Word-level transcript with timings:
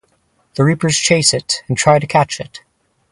The 0.55 0.63
reapers 0.63 0.97
chase 0.97 1.31
it 1.31 1.61
and 1.67 1.77
try 1.77 1.99
to 1.99 2.07
catch 2.07 2.39
it. 2.39 2.61